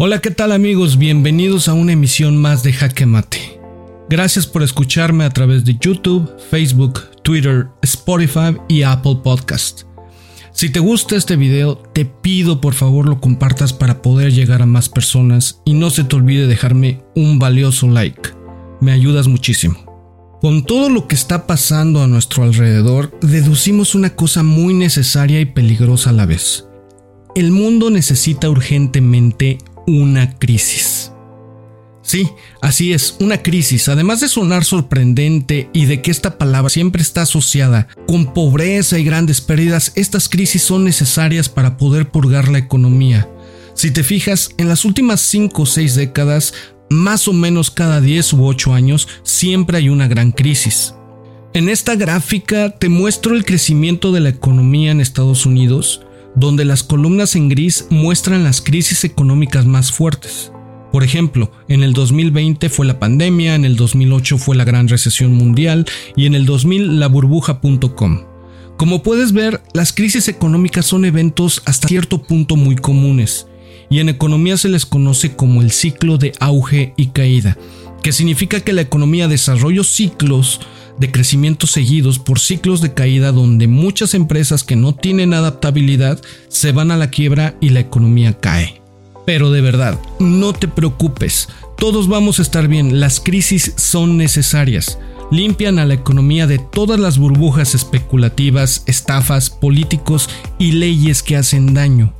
[0.00, 0.96] Hola, ¿qué tal amigos?
[0.96, 3.04] Bienvenidos a una emisión más de Jaque.
[4.08, 9.82] Gracias por escucharme a través de YouTube, Facebook, Twitter, Spotify y Apple Podcast.
[10.52, 14.66] Si te gusta este video, te pido por favor lo compartas para poder llegar a
[14.66, 18.30] más personas y no se te olvide dejarme un valioso like.
[18.80, 20.38] Me ayudas muchísimo.
[20.40, 25.46] Con todo lo que está pasando a nuestro alrededor, deducimos una cosa muy necesaria y
[25.46, 26.68] peligrosa a la vez.
[27.34, 31.12] El mundo necesita urgentemente una crisis.
[32.02, 32.28] Sí,
[32.62, 37.22] así es, una crisis, además de sonar sorprendente y de que esta palabra siempre está
[37.22, 43.28] asociada con pobreza y grandes pérdidas, estas crisis son necesarias para poder purgar la economía.
[43.74, 46.54] Si te fijas, en las últimas 5 o 6 décadas,
[46.90, 50.94] más o menos cada 10 u 8 años, siempre hay una gran crisis.
[51.54, 56.02] En esta gráfica te muestro el crecimiento de la economía en Estados Unidos,
[56.34, 60.52] donde las columnas en gris muestran las crisis económicas más fuertes.
[60.92, 65.34] Por ejemplo, en el 2020 fue la pandemia, en el 2008 fue la gran recesión
[65.34, 68.22] mundial y en el 2000 la burbuja.com.
[68.78, 73.48] Como puedes ver, las crisis económicas son eventos hasta cierto punto muy comunes,
[73.90, 77.58] y en economía se les conoce como el ciclo de auge y caída,
[78.02, 80.60] que significa que la economía desarrolla ciclos
[80.98, 86.72] de crecimiento seguidos por ciclos de caída donde muchas empresas que no tienen adaptabilidad se
[86.72, 88.80] van a la quiebra y la economía cae.
[89.26, 94.98] Pero de verdad, no te preocupes, todos vamos a estar bien, las crisis son necesarias.
[95.30, 101.74] Limpian a la economía de todas las burbujas especulativas, estafas, políticos y leyes que hacen
[101.74, 102.14] daño.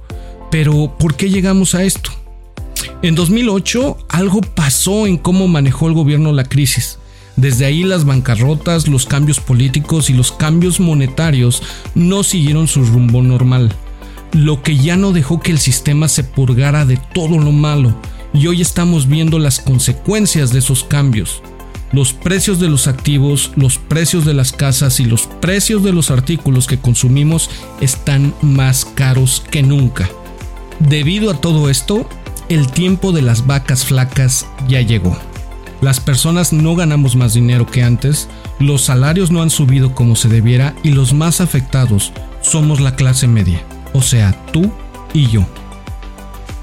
[0.51, 2.11] Pero, ¿por qué llegamos a esto?
[3.03, 6.98] En 2008 algo pasó en cómo manejó el gobierno la crisis.
[7.39, 11.63] Desde ahí las bancarrotas, los cambios políticos y los cambios monetarios
[11.95, 13.73] no siguieron su rumbo normal,
[14.33, 17.95] lo que ya no dejó que el sistema se purgara de todo lo malo,
[18.35, 21.41] y hoy estamos viendo las consecuencias de esos cambios.
[21.93, 26.11] Los precios de los activos, los precios de las casas y los precios de los
[26.11, 27.51] artículos que consumimos
[27.81, 30.11] están más caros que nunca.
[30.81, 32.09] Debido a todo esto,
[32.49, 35.17] el tiempo de las vacas flacas ya llegó.
[35.81, 38.29] Las personas no ganamos más dinero que antes,
[38.59, 43.29] los salarios no han subido como se debiera y los más afectados somos la clase
[43.29, 43.63] media,
[43.93, 44.73] o sea, tú
[45.15, 45.47] y yo.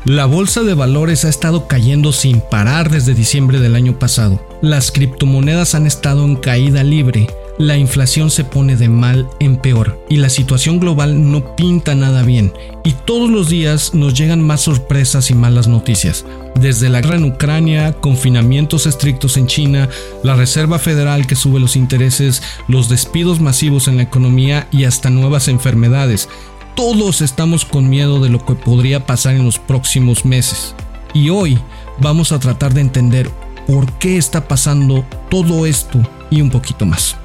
[0.04, 4.46] La bolsa de valores ha estado cayendo sin parar desde diciembre del año pasado.
[4.62, 7.28] Las criptomonedas han estado en caída libre
[7.58, 12.24] la inflación se pone de mal en peor y la situación global no pinta nada
[12.24, 16.26] bien y todos los días nos llegan más sorpresas y malas noticias.
[16.60, 19.90] Desde la guerra en Ucrania, confinamientos estrictos en China,
[20.24, 25.10] la Reserva Federal que sube los intereses, los despidos masivos en la economía y hasta
[25.10, 26.28] nuevas enfermedades.
[26.76, 30.76] Todos estamos con miedo de lo que podría pasar en los próximos meses.
[31.14, 31.58] Y hoy
[32.00, 33.30] vamos a tratar de entender
[33.66, 37.16] por qué está pasando todo esto y un poquito más.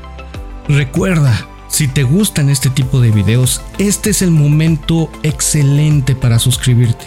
[0.70, 7.04] Recuerda, si te gustan este tipo de videos, este es el momento excelente para suscribirte.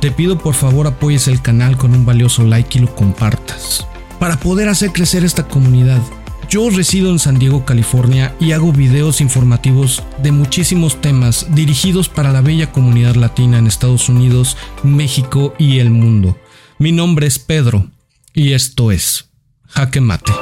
[0.00, 3.88] Te pido por favor apoyes el canal con un valioso like y lo compartas.
[4.20, 6.00] Para poder hacer crecer esta comunidad,
[6.48, 12.30] yo resido en San Diego, California y hago videos informativos de muchísimos temas dirigidos para
[12.30, 16.38] la bella comunidad latina en Estados Unidos, México y el mundo.
[16.78, 17.84] Mi nombre es Pedro
[18.32, 19.28] y esto es
[19.66, 20.32] Jaque Mate.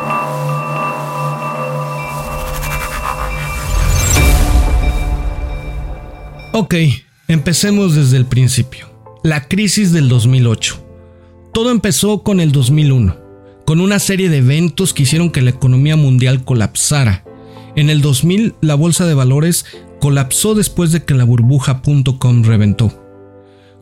[6.63, 6.75] Ok,
[7.27, 8.91] empecemos desde el principio.
[9.25, 10.77] La crisis del 2008.
[11.55, 13.17] Todo empezó con el 2001,
[13.65, 17.25] con una serie de eventos que hicieron que la economía mundial colapsara.
[17.77, 19.65] En el 2000 la bolsa de valores
[20.03, 23.00] colapsó después de que la burbuja.com reventó.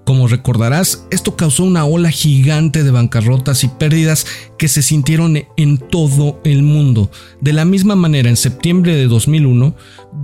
[0.08, 4.24] Como recordarás, esto causó una ola gigante de bancarrotas y pérdidas
[4.56, 7.10] que se sintieron en todo el mundo.
[7.42, 9.74] De la misma manera, en septiembre de 2001,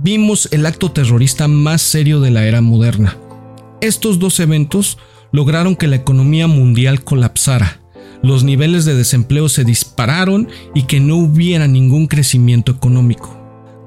[0.01, 3.15] vimos el acto terrorista más serio de la era moderna.
[3.79, 4.97] Estos dos eventos
[5.31, 7.79] lograron que la economía mundial colapsara,
[8.23, 13.39] los niveles de desempleo se dispararon y que no hubiera ningún crecimiento económico.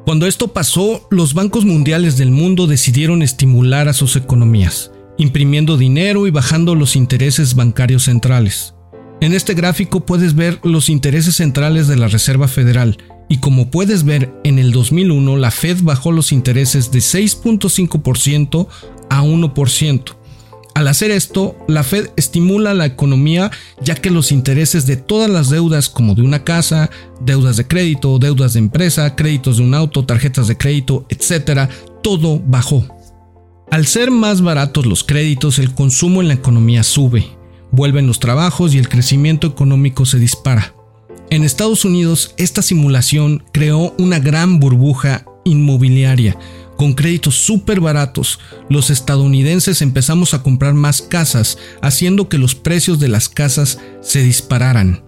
[0.04, 6.26] Cuando esto pasó, los bancos mundiales del mundo decidieron estimular a sus economías imprimiendo dinero
[6.26, 8.74] y bajando los intereses bancarios centrales.
[9.20, 12.98] En este gráfico puedes ver los intereses centrales de la Reserva Federal
[13.28, 18.68] y como puedes ver en el 2001 la Fed bajó los intereses de 6.5%
[19.10, 20.02] a 1%.
[20.74, 23.50] Al hacer esto, la Fed estimula la economía
[23.82, 26.88] ya que los intereses de todas las deudas como de una casa,
[27.20, 31.68] deudas de crédito, deudas de empresa, créditos de un auto, tarjetas de crédito, etc.,
[32.00, 32.97] todo bajó.
[33.70, 37.26] Al ser más baratos los créditos, el consumo en la economía sube.
[37.70, 40.74] vuelven los trabajos y el crecimiento económico se dispara.
[41.28, 46.38] En Estados Unidos, esta simulación creó una gran burbuja inmobiliaria.
[46.78, 48.38] Con créditos súper baratos,
[48.70, 54.22] los estadounidenses empezamos a comprar más casas, haciendo que los precios de las casas se
[54.22, 55.02] dispararan.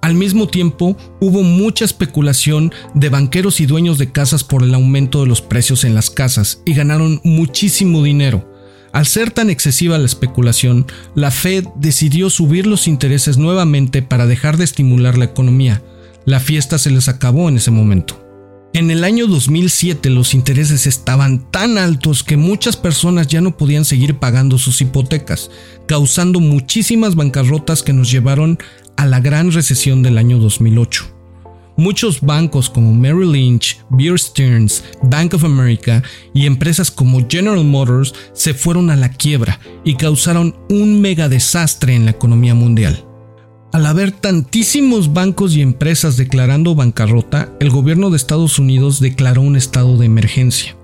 [0.00, 5.20] Al mismo tiempo, hubo mucha especulación de banqueros y dueños de casas por el aumento
[5.20, 8.50] de los precios en las casas y ganaron muchísimo dinero.
[8.92, 14.56] Al ser tan excesiva la especulación, la Fed decidió subir los intereses nuevamente para dejar
[14.56, 15.82] de estimular la economía.
[16.24, 18.20] La fiesta se les acabó en ese momento.
[18.72, 23.84] En el año 2007 los intereses estaban tan altos que muchas personas ya no podían
[23.84, 25.50] seguir pagando sus hipotecas,
[25.86, 28.60] causando muchísimas bancarrotas que nos llevaron
[28.96, 31.04] a la gran recesión del año 2008.
[31.76, 36.02] Muchos bancos como Merrill Lynch, Bear Stearns, Bank of America
[36.34, 41.94] y empresas como General Motors se fueron a la quiebra y causaron un mega desastre
[41.94, 43.04] en la economía mundial.
[43.72, 49.54] Al haber tantísimos bancos y empresas declarando bancarrota, el gobierno de Estados Unidos declaró un
[49.54, 50.76] estado de emergencia.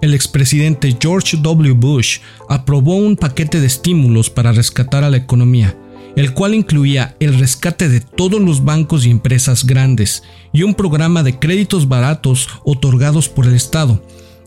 [0.00, 1.72] El expresidente George W.
[1.72, 5.76] Bush aprobó un paquete de estímulos para rescatar a la economía,
[6.18, 11.22] el cual incluía el rescate de todos los bancos y empresas grandes y un programa
[11.22, 14.02] de créditos baratos otorgados por el Estado.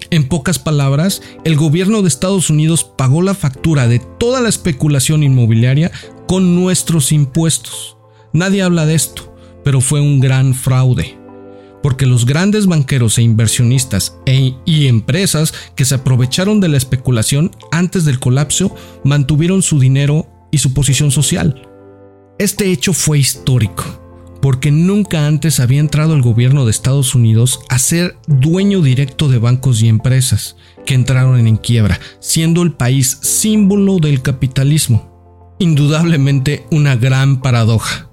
[0.10, 5.24] En pocas palabras, el gobierno de Estados Unidos pagó la factura de toda la especulación
[5.24, 5.94] inmobiliaria
[6.28, 7.96] con nuestros impuestos.
[8.34, 9.34] Nadie habla de esto,
[9.64, 11.22] pero fue un gran fraude
[11.82, 17.50] porque los grandes banqueros e inversionistas e, y empresas que se aprovecharon de la especulación
[17.72, 21.68] antes del colapso mantuvieron su dinero y su posición social.
[22.38, 23.84] Este hecho fue histórico,
[24.42, 29.40] porque nunca antes había entrado el gobierno de Estados Unidos a ser dueño directo de
[29.40, 35.56] bancos y empresas que entraron en quiebra, siendo el país símbolo del capitalismo.
[35.60, 38.10] Indudablemente una gran paradoja.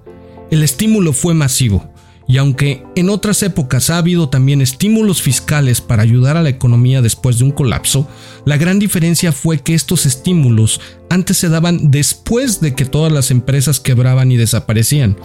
[0.51, 1.88] El estímulo fue masivo,
[2.29, 7.01] y aunque en otras épocas ha habido también estímulos fiscales para ayudar a la economía
[7.01, 8.07] después de un colapso,
[8.45, 10.79] la gran diferencia fue que estos estímulos
[11.09, 15.17] antes se daban después de que todas las empresas quebraban y desaparecían.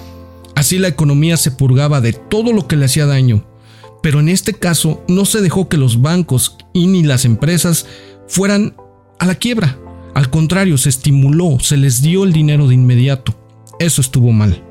[0.55, 3.45] Así la economía se purgaba de todo lo que le hacía daño.
[4.01, 7.85] Pero en este caso no se dejó que los bancos y ni las empresas
[8.29, 8.77] fueran
[9.19, 9.77] a la quiebra.
[10.13, 13.35] Al contrario, se estimuló, se les dio el dinero de inmediato.
[13.79, 14.63] Eso estuvo mal.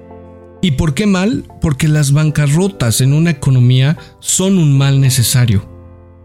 [0.64, 1.44] ¿Y por qué mal?
[1.60, 5.68] Porque las bancarrotas en una economía son un mal necesario.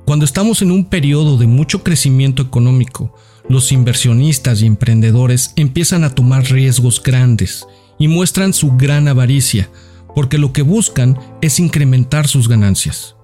[0.06, 3.16] Cuando estamos en un periodo de mucho crecimiento económico,
[3.50, 7.66] los inversionistas y emprendedores empiezan a tomar riesgos grandes
[7.98, 9.72] y muestran su gran avaricia,
[10.14, 13.16] porque lo que buscan es incrementar sus ganancias.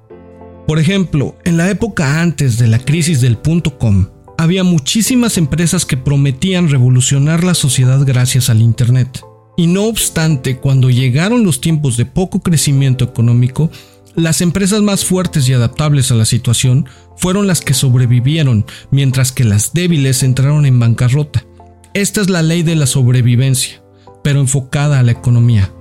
[0.65, 4.07] Por ejemplo, en la época antes de la crisis del punto com,
[4.39, 9.24] había muchísimas empresas que prometían revolucionar la sociedad gracias al Internet.
[9.56, 13.70] Y no obstante, cuando llegaron los tiempos de poco crecimiento económico,
[14.16, 19.44] las empresas más fuertes y adaptables a la situación fueron las que sobrevivieron, mientras que
[19.44, 21.46] las débiles entraron en bancarrota.
[21.94, 23.84] Esta es la ley de la sobrevivencia,
[24.24, 25.72] pero enfocada a la economía.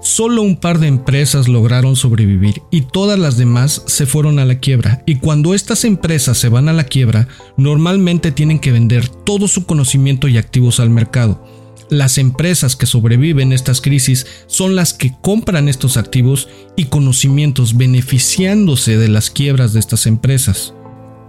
[0.00, 4.60] Solo un par de empresas lograron sobrevivir y todas las demás se fueron a la
[4.60, 5.02] quiebra.
[5.06, 9.66] Y cuando estas empresas se van a la quiebra, normalmente tienen que vender todo su
[9.66, 11.55] conocimiento y activos al mercado
[11.90, 18.96] las empresas que sobreviven estas crisis son las que compran estos activos y conocimientos beneficiándose
[18.96, 20.74] de las quiebras de estas empresas.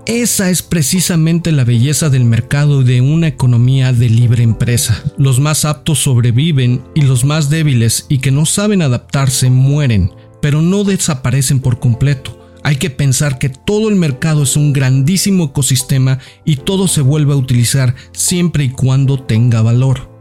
[0.07, 5.03] Esa es precisamente la belleza del mercado de una economía de libre empresa.
[5.17, 10.61] Los más aptos sobreviven y los más débiles y que no saben adaptarse mueren, pero
[10.61, 12.39] no desaparecen por completo.
[12.63, 17.33] Hay que pensar que todo el mercado es un grandísimo ecosistema y todo se vuelve
[17.33, 20.16] a utilizar siempre y cuando tenga valor.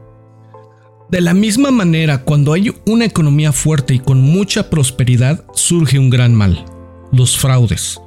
[1.09, 6.11] De la misma manera, cuando hay una economía fuerte y con mucha prosperidad, surge un
[6.11, 6.65] gran mal,
[7.13, 8.01] los fraudes.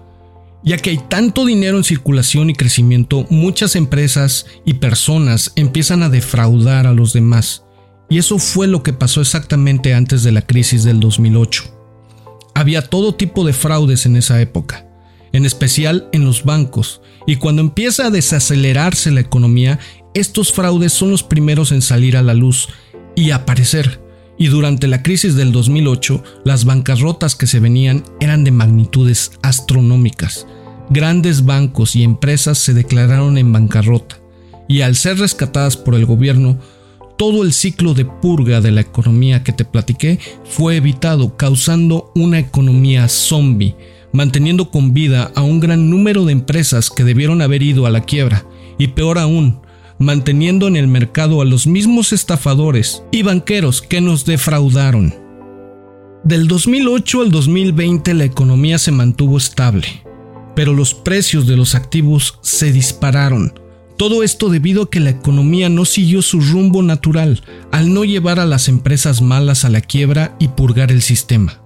[0.65, 6.09] Ya que hay tanto dinero en circulación y crecimiento, muchas empresas y personas empiezan a
[6.09, 7.63] defraudar a los demás.
[8.09, 11.63] Y eso fue lo que pasó exactamente antes de la crisis del 2008.
[12.53, 14.85] Había todo tipo de fraudes en esa época,
[15.31, 19.79] en especial en los bancos, y cuando empieza a desacelerarse la economía,
[20.13, 22.67] estos fraudes son los primeros en salir a la luz
[23.19, 23.99] y aparecer.
[24.37, 30.47] Y durante la crisis del 2008, las bancarrotas que se venían eran de magnitudes astronómicas.
[30.89, 34.17] Grandes bancos y empresas se declararon en bancarrota,
[34.67, 36.57] y al ser rescatadas por el gobierno,
[37.17, 42.39] todo el ciclo de purga de la economía que te platiqué fue evitado, causando una
[42.39, 43.75] economía zombie,
[44.13, 48.05] manteniendo con vida a un gran número de empresas que debieron haber ido a la
[48.05, 48.45] quiebra,
[48.77, 49.59] y peor aún,
[49.99, 55.13] manteniendo en el mercado a los mismos estafadores y banqueros que nos defraudaron.
[56.23, 59.87] Del 2008 al 2020 la economía se mantuvo estable,
[60.55, 63.53] pero los precios de los activos se dispararon.
[63.97, 68.39] Todo esto debido a que la economía no siguió su rumbo natural al no llevar
[68.39, 71.61] a las empresas malas a la quiebra y purgar el sistema.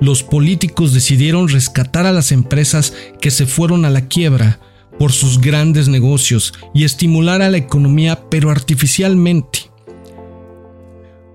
[0.00, 4.58] Los políticos decidieron rescatar a las empresas que se fueron a la quiebra
[4.98, 9.70] por sus grandes negocios y estimular a la economía pero artificialmente.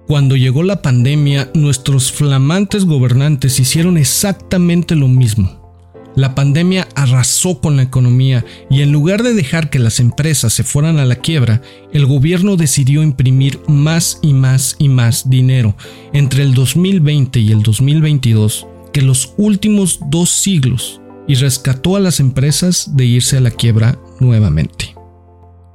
[0.07, 5.59] Cuando llegó la pandemia, nuestros flamantes gobernantes hicieron exactamente lo mismo.
[6.15, 10.63] La pandemia arrasó con la economía y en lugar de dejar que las empresas se
[10.63, 11.61] fueran a la quiebra,
[11.93, 15.75] el gobierno decidió imprimir más y más y más dinero
[16.11, 20.98] entre el 2020 y el 2022 que los últimos dos siglos
[21.29, 24.95] y rescató a las empresas de irse a la quiebra nuevamente.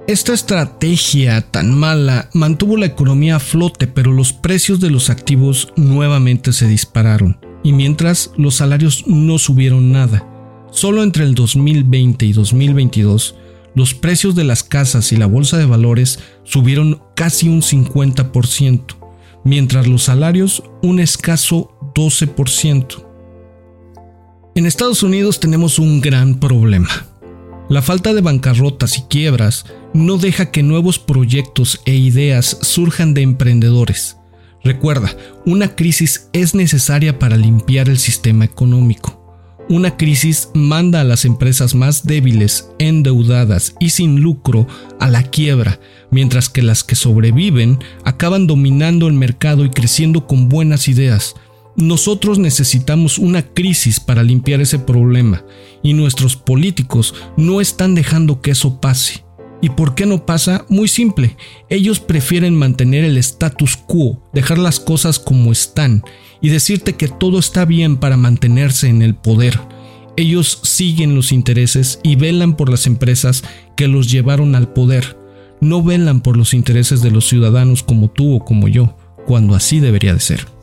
[0.05, 5.71] Esta estrategia tan mala mantuvo la economía a flote, pero los precios de los activos
[5.77, 10.27] nuevamente se dispararon, y mientras los salarios no subieron nada.
[10.71, 13.35] Solo entre el 2020 y 2022,
[13.75, 18.97] los precios de las casas y la bolsa de valores subieron casi un 50%,
[19.45, 23.14] mientras los salarios un escaso 12%.
[24.55, 26.89] En Estados Unidos tenemos un gran problema
[27.67, 33.23] la falta de bancarrotas y quiebras no deja que nuevos proyectos e ideas surjan de
[33.23, 34.17] emprendedores.
[34.63, 39.21] Recuerda, una crisis es necesaria para limpiar el sistema económico.
[39.67, 44.67] Una crisis manda a las empresas más débiles, endeudadas y sin lucro
[44.99, 45.79] a la quiebra,
[46.11, 51.33] mientras que las que sobreviven acaban dominando el mercado y creciendo con buenas ideas,
[51.77, 55.43] nosotros necesitamos una crisis para limpiar ese problema
[55.83, 59.25] y nuestros políticos no están dejando que eso pase.
[59.61, 60.65] ¿Y por qué no pasa?
[60.69, 61.35] Muy simple.
[61.69, 66.03] Ellos prefieren mantener el status quo, dejar las cosas como están
[66.41, 69.59] y decirte que todo está bien para mantenerse en el poder.
[70.17, 73.43] Ellos siguen los intereses y velan por las empresas
[73.75, 75.17] que los llevaron al poder.
[75.61, 79.79] No velan por los intereses de los ciudadanos como tú o como yo, cuando así
[79.79, 80.54] debería de ser.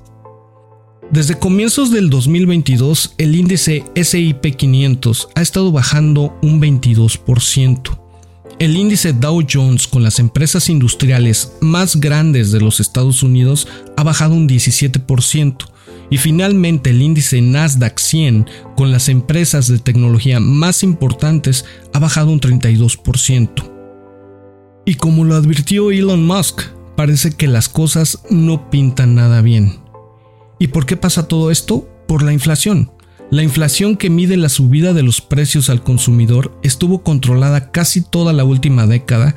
[1.11, 7.99] Desde comienzos del 2022, el índice SIP 500 ha estado bajando un 22%.
[8.59, 14.04] El índice Dow Jones con las empresas industriales más grandes de los Estados Unidos ha
[14.04, 15.56] bajado un 17%.
[16.09, 22.30] Y finalmente el índice Nasdaq 100 con las empresas de tecnología más importantes ha bajado
[22.30, 23.71] un 32%.
[24.87, 26.62] Y como lo advirtió Elon Musk,
[26.97, 29.81] parece que las cosas no pintan nada bien.
[30.62, 31.88] ¿Y por qué pasa todo esto?
[32.07, 32.92] Por la inflación.
[33.33, 38.33] La inflación que mide la subida de los precios al consumidor estuvo controlada casi toda
[38.33, 39.35] la última década,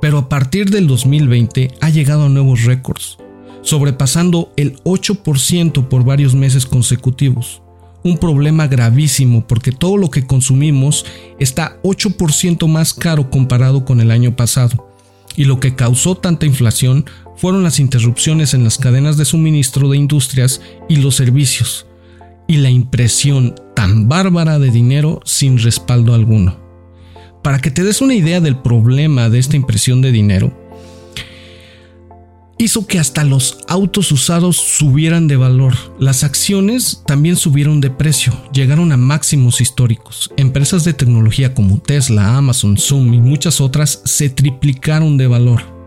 [0.00, 3.18] pero a partir del 2020 ha llegado a nuevos récords,
[3.60, 7.60] sobrepasando el 8% por varios meses consecutivos.
[8.02, 11.04] Un problema gravísimo porque todo lo que consumimos
[11.38, 14.88] está 8% más caro comparado con el año pasado
[15.36, 17.04] y lo que causó tanta inflación
[17.42, 21.86] fueron las interrupciones en las cadenas de suministro de industrias y los servicios,
[22.46, 26.56] y la impresión tan bárbara de dinero sin respaldo alguno.
[27.42, 30.56] Para que te des una idea del problema de esta impresión de dinero,
[32.58, 35.74] hizo que hasta los autos usados subieran de valor.
[35.98, 40.30] Las acciones también subieron de precio, llegaron a máximos históricos.
[40.36, 45.81] Empresas de tecnología como Tesla, Amazon, Zoom y muchas otras se triplicaron de valor.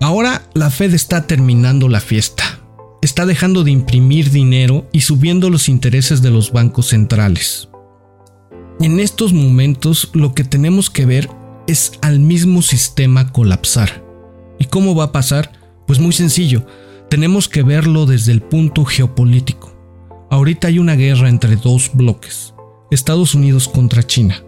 [0.00, 2.60] Ahora la Fed está terminando la fiesta.
[3.02, 7.68] Está dejando de imprimir dinero y subiendo los intereses de los bancos centrales.
[8.80, 11.28] En estos momentos lo que tenemos que ver
[11.66, 14.04] es al mismo sistema colapsar.
[14.60, 15.52] ¿Y cómo va a pasar?
[15.86, 16.64] Pues muy sencillo,
[17.10, 19.76] tenemos que verlo desde el punto geopolítico.
[20.30, 22.54] Ahorita hay una guerra entre dos bloques,
[22.92, 24.44] Estados Unidos contra China,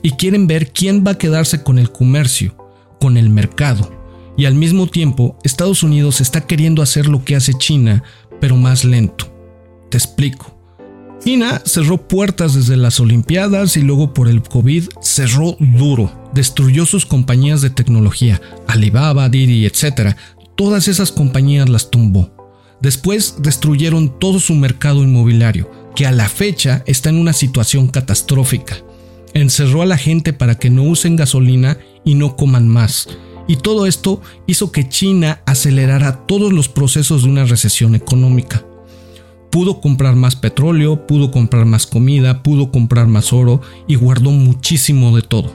[0.00, 2.56] y quieren ver quién va a quedarse con el comercio,
[3.00, 3.90] con el mercado,
[4.36, 8.02] y al mismo tiempo Estados Unidos está queriendo hacer lo que hace China,
[8.40, 9.32] pero más lento.
[9.90, 10.58] Te explico.
[11.22, 17.06] China cerró puertas desde las Olimpiadas y luego por el COVID cerró duro, destruyó sus
[17.06, 20.16] compañías de tecnología, Alibaba, Didi, etc.,
[20.56, 22.30] Todas esas compañías las tumbó.
[22.80, 28.76] Después destruyeron todo su mercado inmobiliario, que a la fecha está en una situación catastrófica.
[29.32, 33.08] Encerró a la gente para que no usen gasolina y no coman más.
[33.46, 38.64] Y todo esto hizo que China acelerara todos los procesos de una recesión económica.
[39.50, 45.14] Pudo comprar más petróleo, pudo comprar más comida, pudo comprar más oro y guardó muchísimo
[45.14, 45.54] de todo.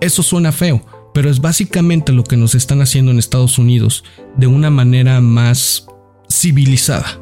[0.00, 4.04] Eso suena feo, pero es básicamente lo que nos están haciendo en Estados Unidos
[4.36, 5.86] de una manera más
[6.30, 7.20] civilizada.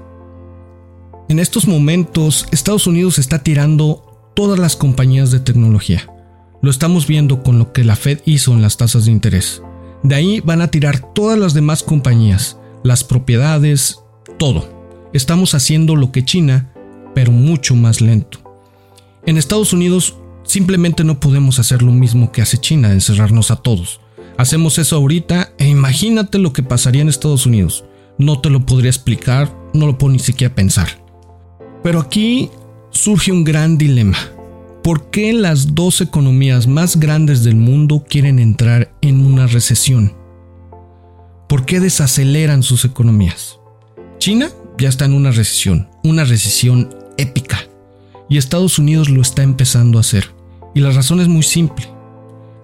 [1.28, 6.09] En estos momentos, Estados Unidos está tirando todas las compañías de tecnología.
[6.61, 9.62] Lo estamos viendo con lo que la Fed hizo en las tasas de interés.
[10.02, 14.00] De ahí van a tirar todas las demás compañías, las propiedades,
[14.38, 15.09] todo.
[15.12, 16.73] Estamos haciendo lo que China,
[17.14, 18.38] pero mucho más lento.
[19.26, 24.00] En Estados Unidos simplemente no podemos hacer lo mismo que hace China, encerrarnos a todos.
[24.38, 27.85] Hacemos eso ahorita e imagínate lo que pasaría en Estados Unidos.
[28.18, 30.88] No te lo podría explicar, no lo puedo ni siquiera pensar.
[31.82, 32.50] Pero aquí
[32.90, 34.18] surge un gran dilema.
[34.82, 40.12] ¿Por qué las dos economías más grandes del mundo quieren entrar en una recesión?
[41.48, 43.60] ¿Por qué desaceleran sus economías?
[44.18, 47.60] China ya está en una recesión, una recesión épica,
[48.28, 50.34] y Estados Unidos lo está empezando a hacer.
[50.74, 51.86] Y la razón es muy simple.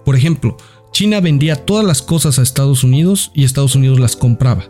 [0.04, 0.56] Por ejemplo,
[0.90, 4.64] China vendía todas las cosas a Estados Unidos y Estados Unidos las compraba.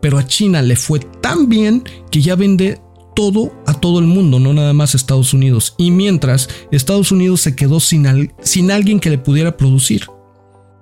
[0.00, 2.80] Pero a China le fue tan bien que ya vende
[3.16, 5.74] todo a todo el mundo, no nada más Estados Unidos.
[5.78, 8.06] Y mientras, Estados Unidos se quedó sin
[8.70, 10.06] alguien que le pudiera producir.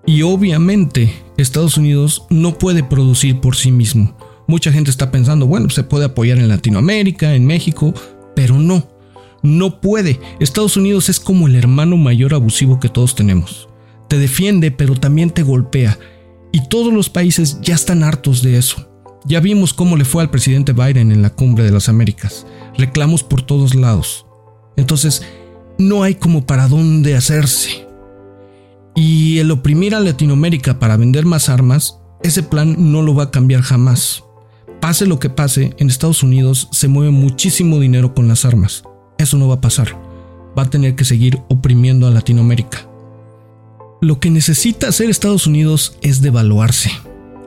[0.05, 4.19] Y obviamente, Estados Unidos no puede producir por sí mismo.
[4.49, 7.95] Mucha gente está pensando, bueno, se puede apoyar en Latinoamérica, en México,
[8.35, 8.87] pero no,
[9.43, 10.21] no puede.
[10.41, 13.69] Estados Unidos es como el hermano mayor abusivo que todos tenemos.
[14.09, 15.99] Te defiende, pero también te golpea.
[16.53, 18.94] Y todos los países ya están hartos de eso.
[19.27, 22.47] Ya vimos cómo le fue al presidente Biden en la cumbre de las Américas.
[22.77, 24.27] Reclamos por todos lados.
[24.77, 25.23] Entonces,
[25.79, 27.87] no hay como para dónde hacerse.
[28.95, 33.31] Y el oprimir a Latinoamérica para vender más armas, ese plan no lo va a
[33.31, 34.25] cambiar jamás.
[34.81, 38.85] Pase lo que pase, en Estados Unidos se mueve muchísimo dinero con las armas.
[39.17, 39.97] Eso no va a pasar.
[40.57, 42.87] Va a tener que seguir oprimiendo a Latinoamérica.
[44.03, 46.91] Lo que necesita hacer Estados Unidos es devaluarse,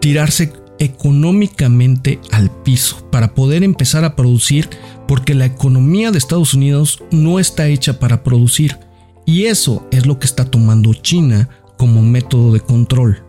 [0.01, 4.69] tirarse económicamente al piso para poder empezar a producir
[5.07, 8.77] porque la economía de Estados Unidos no está hecha para producir
[9.25, 13.23] y eso es lo que está tomando China como método de control.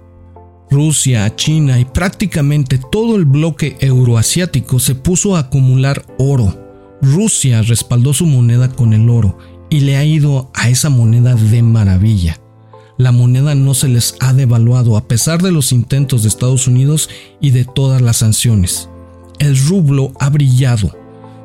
[0.71, 6.57] Rusia, China y prácticamente todo el bloque euroasiático se puso a acumular oro.
[7.01, 9.39] Rusia respaldó su moneda con el oro
[9.71, 12.39] y le ha ido a esa moneda de maravilla
[12.99, 17.09] la moneda no se les ha devaluado a pesar de los intentos de Estados Unidos
[17.41, 18.91] y de todas las sanciones.
[19.39, 20.97] El rublo ha brillado.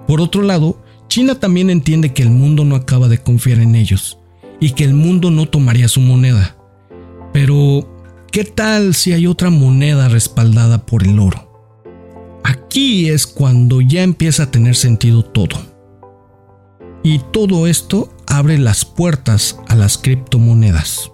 [0.07, 4.17] Por otro lado, China también entiende que el mundo no acaba de confiar en ellos
[4.59, 6.57] y que el mundo no tomaría su moneda.
[7.33, 7.87] Pero,
[8.31, 11.51] ¿qué tal si hay otra moneda respaldada por el oro?
[12.43, 15.61] Aquí es cuando ya empieza a tener sentido todo.
[17.03, 21.12] Y todo esto abre las puertas a las criptomonedas.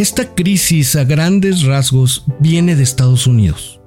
[0.00, 3.82] Esta crisis a grandes rasgos viene de Estados Unidos.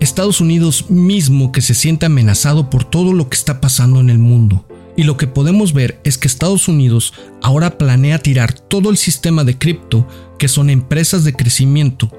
[0.00, 4.18] Estados Unidos mismo que se siente amenazado por todo lo que está pasando en el
[4.18, 4.66] mundo.
[4.96, 9.44] Y lo que podemos ver es que Estados Unidos ahora planea tirar todo el sistema
[9.44, 12.10] de cripto, que son empresas de crecimiento,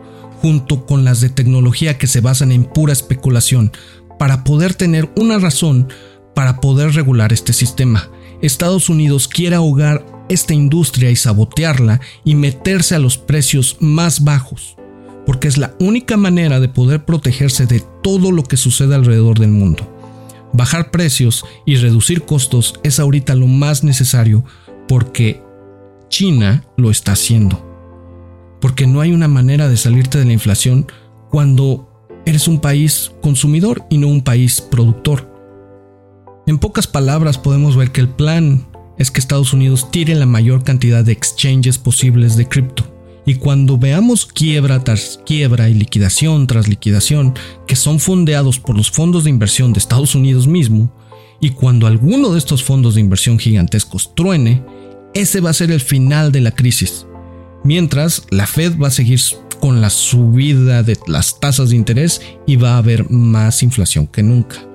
[0.42, 3.74] junto con las de tecnología que se basan en pura especulación,
[4.18, 5.90] para poder tener una razón
[6.34, 8.10] para poder regular este sistema.
[8.42, 14.78] Estados Unidos quiere ahogar esta industria y sabotearla y meterse a los precios más bajos,
[15.26, 19.52] porque es la única manera de poder protegerse de todo lo que sucede alrededor del
[19.52, 19.96] mundo.
[20.54, 24.44] Bajar precios y reducir costos es ahorita lo más necesario
[24.88, 25.42] porque
[26.10, 27.66] China lo está haciendo.
[28.60, 30.88] Porque no hay una manera de salirte de la inflación
[31.30, 31.90] cuando
[32.26, 35.32] eres un país consumidor y no un país productor.
[36.48, 38.68] En pocas palabras podemos ver que el plan
[39.00, 42.86] es que Estados Unidos tire la mayor cantidad de exchanges posibles de cripto.
[43.26, 47.34] Y cuando veamos quiebra tras quiebra y liquidación tras liquidación
[47.66, 50.94] que son fondeados por los fondos de inversión de Estados Unidos mismo,
[51.40, 54.62] y cuando alguno de estos fondos de inversión gigantescos truene,
[55.14, 57.08] ese va a ser el final de la crisis.
[57.64, 59.22] Mientras, la Fed va a seguir
[59.62, 64.24] con la subida de las tasas de interés y va a haber más inflación que
[64.24, 64.69] nunca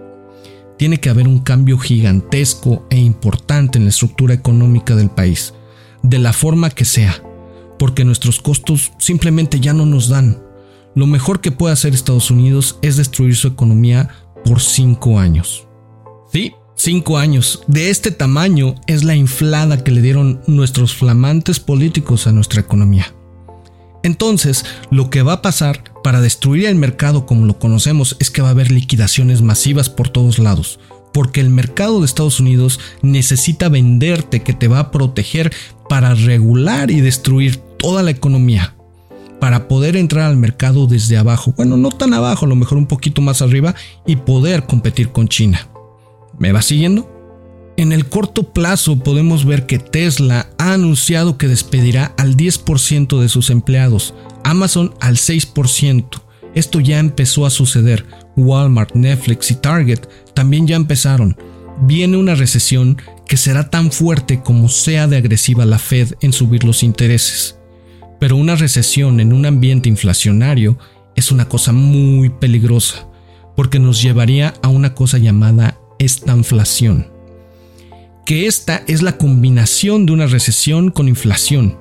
[0.79, 5.55] tiene que haber un cambio gigantesco e importante en la estructura económica del país,
[6.03, 7.23] de la forma que sea,
[7.79, 10.43] porque nuestros costos simplemente ya no nos dan.
[10.95, 14.11] Lo mejor que puede hacer Estados Unidos es destruir su economía
[14.45, 15.67] por cinco años.
[16.33, 17.63] Sí, cinco años.
[17.67, 23.15] De este tamaño es la inflada que le dieron nuestros flamantes políticos a nuestra economía.
[24.03, 28.43] Entonces, lo que va a pasar para destruir el mercado como lo conocemos es que
[28.43, 30.79] va a haber liquidaciones masivas por todos lados,
[31.15, 35.51] porque el mercado de Estados Unidos necesita venderte que te va a proteger
[35.89, 38.77] para regular y destruir toda la economía.
[39.41, 42.87] para poder entrar al mercado desde abajo, bueno, no tan abajo, a lo mejor un
[42.87, 43.75] poquito más arriba
[44.07, 45.69] y poder competir con China.
[46.39, 47.11] ¿Me va siguiendo?
[47.77, 53.29] En el corto plazo podemos ver que Tesla ha anunciado que despedirá al 10% de
[53.29, 54.15] sus empleados,
[54.45, 56.05] Amazon al 6%.
[56.55, 58.07] Esto ya empezó a suceder.
[58.37, 60.01] Walmart, Netflix y Target
[60.35, 61.37] también ya empezaron.
[61.83, 66.65] Viene una recesión que será tan fuerte como sea de agresiva la Fed en subir
[66.65, 67.59] los intereses.
[68.21, 70.79] Pero una recesión en un ambiente inflacionario
[71.17, 73.09] es una cosa muy peligrosa,
[73.57, 77.15] porque nos llevaría a una cosa llamada estanflación
[78.25, 81.77] que esta es la combinación de una recesión con inflación.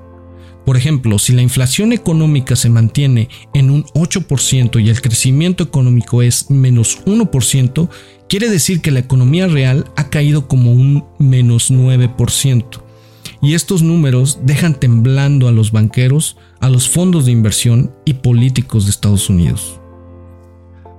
[0.66, 6.22] Por ejemplo, si la inflación económica se mantiene en un 8% y el crecimiento económico
[6.22, 7.90] es menos 1%,
[8.30, 12.82] quiere decir que la economía real ha caído como un menos 9%.
[13.42, 18.86] Y estos números dejan temblando a los banqueros, a los fondos de inversión y políticos
[18.86, 19.82] de Estados Unidos.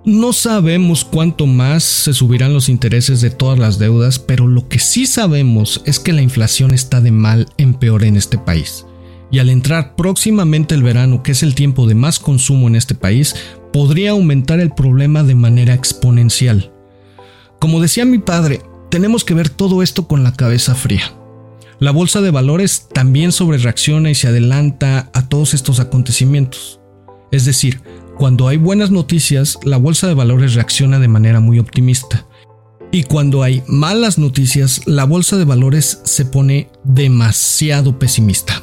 [0.05, 4.79] No sabemos cuánto más se subirán los intereses de todas las deudas, pero lo que
[4.79, 8.85] sí sabemos es que la inflación está de mal en peor en este país.
[9.35, 12.95] Y al entrar próximamente el verano, que es el tiempo de más consumo en este
[12.95, 13.35] país,
[13.73, 16.73] podría aumentar el problema de manera exponencial.
[17.59, 21.13] Como decía mi padre, tenemos que ver todo esto con la cabeza fría.
[21.81, 26.79] La bolsa de valores también sobrereacciona y se adelanta a todos estos acontecimientos.
[27.33, 27.81] Es decir,
[28.17, 32.25] cuando hay buenas noticias, la bolsa de valores reacciona de manera muy optimista.
[32.93, 38.63] Y cuando hay malas noticias, la bolsa de valores se pone demasiado pesimista.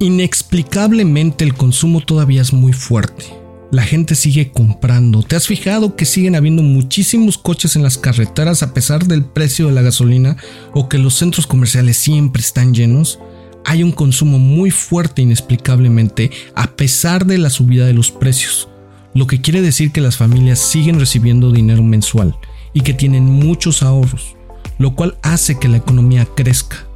[0.00, 3.26] Inexplicablemente el consumo todavía es muy fuerte.
[3.70, 5.22] La gente sigue comprando.
[5.22, 9.66] ¿Te has fijado que siguen habiendo muchísimos coches en las carreteras a pesar del precio
[9.66, 10.36] de la gasolina
[10.72, 13.18] o que los centros comerciales siempre están llenos?
[13.64, 18.68] hay un consumo muy fuerte inexplicablemente a pesar de la subida de los precios,
[19.14, 22.36] lo que quiere decir que las familias siguen recibiendo dinero mensual
[22.72, 24.36] y que tienen muchos ahorros,
[24.78, 26.86] lo cual hace que la economía crezca.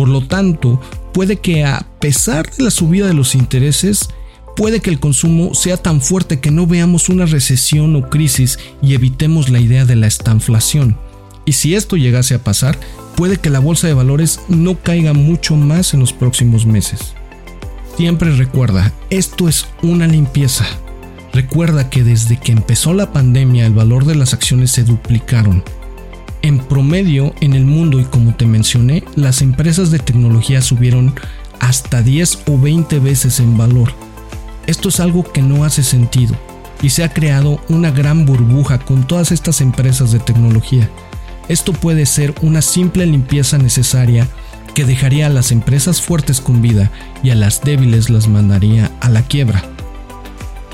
[0.00, 0.80] Por lo tanto,
[1.12, 4.08] puede que a pesar de la subida de los intereses,
[4.56, 8.94] puede que el consumo sea tan fuerte que no veamos una recesión o crisis y
[8.94, 10.96] evitemos la idea de la estanflación.
[11.44, 12.78] Y si esto llegase a pasar,
[13.14, 17.12] puede que la bolsa de valores no caiga mucho más en los próximos meses.
[17.98, 20.64] Siempre recuerda, esto es una limpieza.
[21.34, 25.62] Recuerda que desde que empezó la pandemia el valor de las acciones se duplicaron.
[26.42, 31.14] En promedio en el mundo y como te mencioné, las empresas de tecnología subieron
[31.58, 33.92] hasta 10 o 20 veces en valor.
[34.66, 36.34] Esto es algo que no hace sentido
[36.82, 40.88] y se ha creado una gran burbuja con todas estas empresas de tecnología
[41.50, 44.28] esto puede ser una simple limpieza necesaria
[44.72, 46.92] que dejaría a las empresas fuertes con vida
[47.24, 49.64] y a las débiles las mandaría a la quiebra.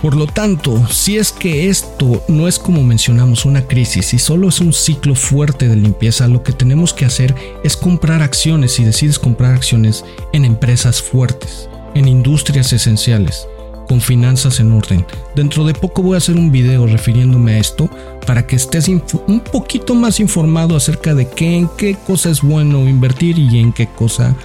[0.02, 4.48] Por lo tanto, si es que esto no es como mencionamos una crisis y solo
[4.48, 8.84] es un ciclo fuerte de limpieza, lo que tenemos que hacer es comprar acciones si
[8.84, 13.48] decides comprar acciones en empresas fuertes, en industrias esenciales,
[13.88, 15.06] con finanzas en orden.
[15.34, 17.88] Dentro de poco voy a hacer un video refiriéndome a esto
[18.26, 22.86] para que estés un poquito más informado acerca de qué, en qué cosa es bueno
[22.86, 24.36] invertir y en qué cosa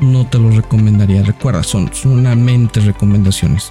[0.00, 1.22] no te lo recomendaría.
[1.22, 3.70] Recuerda, son solamente recomendaciones.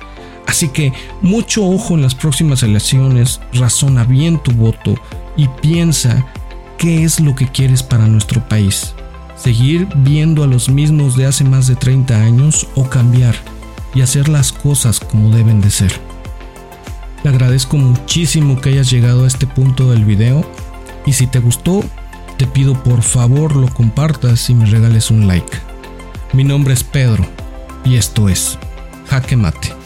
[0.50, 4.96] Así que mucho ojo en las próximas elecciones, razona bien tu voto
[5.38, 6.26] y piensa
[6.80, 8.96] qué es lo que quieres para nuestro país.
[9.36, 13.36] Seguir viendo a los mismos de hace más de 30 años o cambiar
[13.94, 15.94] y hacer las cosas como deben de ser.
[17.22, 20.44] Te agradezco muchísimo que hayas llegado a este punto del video
[21.06, 21.84] y si te gustó,
[22.38, 25.60] te pido por favor lo compartas y me regales un like.
[26.34, 27.24] Mi nombre es Pedro
[27.86, 28.58] y esto es
[29.10, 29.79] Jaque Mate.